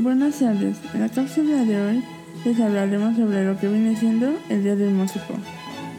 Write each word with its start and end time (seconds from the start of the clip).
Buenas 0.00 0.38
tardes, 0.38 0.76
en 0.94 1.00
la 1.00 1.08
cápsula 1.08 1.64
de 1.64 1.80
hoy 1.80 2.04
les 2.44 2.60
hablaremos 2.60 3.16
sobre 3.16 3.44
lo 3.44 3.58
que 3.58 3.66
viene 3.66 3.96
siendo 3.96 4.32
el 4.48 4.62
Día 4.62 4.76
del 4.76 4.94
Músico. 4.94 5.34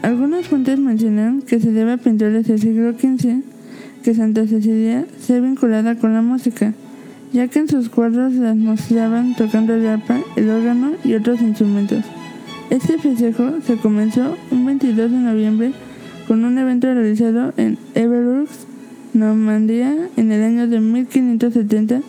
Algunas 0.00 0.46
fuentes 0.46 0.78
mencionan 0.78 1.42
que 1.42 1.60
se 1.60 1.70
debe 1.70 1.92
a 1.92 1.96
pintores 1.98 2.46
del 2.48 2.58
siglo 2.58 2.92
XV 2.92 3.42
que 4.02 4.14
Santa 4.14 4.46
Cecilia 4.46 5.04
sea 5.20 5.40
vinculada 5.40 5.96
con 5.96 6.14
la 6.14 6.22
música, 6.22 6.72
ya 7.34 7.48
que 7.48 7.58
en 7.58 7.68
sus 7.68 7.90
cuadros 7.90 8.32
las 8.32 8.56
mostraban 8.56 9.36
tocando 9.36 9.74
el 9.74 9.86
arpa, 9.86 10.18
el 10.34 10.48
órgano 10.48 10.92
y 11.04 11.12
otros 11.12 11.42
instrumentos. 11.42 12.02
Este 12.70 12.96
festejo 12.96 13.60
se 13.66 13.76
comenzó 13.76 14.34
un 14.50 14.64
22 14.64 15.10
de 15.10 15.18
noviembre 15.18 15.72
con 16.26 16.46
un 16.46 16.56
evento 16.56 16.86
realizado 16.86 17.52
en 17.58 17.76
Everux, 17.94 18.66
Normandía, 19.12 19.94
en 20.16 20.32
el 20.32 20.42
año 20.42 20.68
de 20.68 20.80
1570 20.80 22.00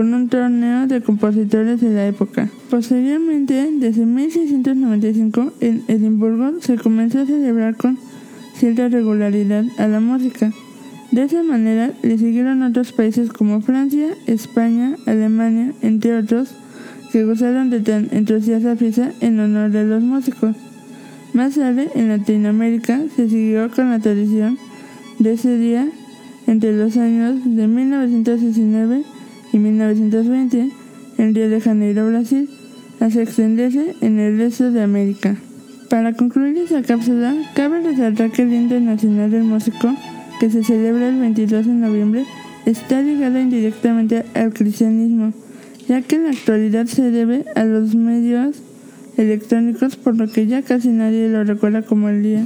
con 0.00 0.14
un 0.14 0.30
torneo 0.30 0.86
de 0.86 1.02
compositores 1.02 1.78
de 1.78 1.90
la 1.90 2.06
época. 2.06 2.48
Posteriormente, 2.70 3.68
desde 3.70 4.06
1695, 4.06 5.52
en 5.60 5.84
Edimburgo 5.88 6.58
se 6.62 6.78
comenzó 6.78 7.20
a 7.20 7.26
celebrar 7.26 7.76
con 7.76 7.98
cierta 8.54 8.88
regularidad 8.88 9.66
a 9.76 9.88
la 9.88 10.00
música. 10.00 10.54
De 11.10 11.24
esa 11.24 11.42
manera 11.42 11.92
le 12.00 12.16
siguieron 12.16 12.62
otros 12.62 12.92
países 12.92 13.30
como 13.30 13.60
Francia, 13.60 14.08
España, 14.26 14.96
Alemania, 15.04 15.74
entre 15.82 16.16
otros, 16.16 16.54
que 17.12 17.26
gozaron 17.26 17.68
de 17.68 17.80
tan 17.80 18.08
entusiasta 18.10 18.76
fiesta 18.76 19.12
en 19.20 19.38
honor 19.38 19.70
de 19.70 19.84
los 19.84 20.02
músicos. 20.02 20.56
Más 21.34 21.56
tarde, 21.56 21.90
en 21.94 22.08
Latinoamérica, 22.08 23.02
se 23.14 23.28
siguió 23.28 23.70
con 23.70 23.90
la 23.90 23.98
tradición 23.98 24.56
de 25.18 25.34
ese 25.34 25.58
día 25.58 25.90
entre 26.46 26.72
los 26.72 26.96
años 26.96 27.40
de 27.44 27.68
1919 27.68 29.19
y 29.52 29.58
1920 29.58 30.70
en 31.18 31.34
Río 31.34 31.48
de 31.48 31.60
Janeiro, 31.60 32.08
Brasil, 32.08 32.48
hasta 33.00 33.22
extenderse 33.22 33.94
en 34.00 34.18
el 34.18 34.38
resto 34.38 34.70
de 34.70 34.82
América. 34.82 35.36
Para 35.88 36.14
concluir 36.14 36.56
esta 36.58 36.82
cápsula, 36.82 37.34
cabe 37.54 37.80
resaltar 37.80 38.30
que 38.30 38.42
el 38.42 38.50
Día 38.50 38.60
Internacional 38.60 39.30
del 39.30 39.44
Músico, 39.44 39.94
que 40.38 40.50
se 40.50 40.62
celebra 40.62 41.08
el 41.08 41.18
22 41.18 41.66
de 41.66 41.72
noviembre, 41.72 42.24
está 42.66 43.02
ligado 43.02 43.40
indirectamente 43.40 44.24
al 44.34 44.52
cristianismo, 44.52 45.32
ya 45.88 46.02
que 46.02 46.16
en 46.16 46.24
la 46.24 46.30
actualidad 46.30 46.86
se 46.86 47.10
debe 47.10 47.44
a 47.56 47.64
los 47.64 47.94
medios 47.94 48.56
electrónicos, 49.16 49.96
por 49.96 50.16
lo 50.16 50.28
que 50.30 50.46
ya 50.46 50.62
casi 50.62 50.88
nadie 50.88 51.28
lo 51.28 51.44
recuerda 51.44 51.82
como 51.82 52.08
el 52.08 52.22
Día 52.22 52.44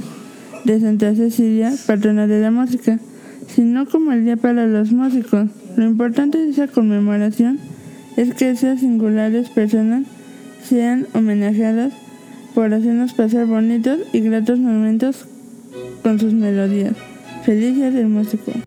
de 0.63 0.79
Santa 0.79 1.13
Cecilia, 1.15 1.73
patrona 1.85 2.27
de 2.27 2.41
la 2.41 2.51
música, 2.51 2.99
sino 3.47 3.85
como 3.85 4.11
el 4.11 4.25
Día 4.25 4.37
para 4.37 4.67
los 4.67 4.91
Músicos. 4.91 5.49
Lo 5.75 5.85
importante 5.85 6.37
de 6.37 6.49
esa 6.49 6.67
conmemoración 6.67 7.59
es 8.17 8.33
que 8.33 8.49
esas 8.49 8.79
singulares 8.79 9.49
personas 9.49 10.03
sean 10.63 11.07
homenajeadas 11.13 11.93
por 12.53 12.73
hacernos 12.73 13.13
pasar 13.13 13.45
bonitos 13.45 13.99
y 14.13 14.21
gratos 14.21 14.59
momentos 14.59 15.25
con 16.01 16.19
sus 16.19 16.33
melodías. 16.33 16.95
Feliz 17.43 17.75
día 17.75 17.91
del 17.91 18.07
músico. 18.07 18.64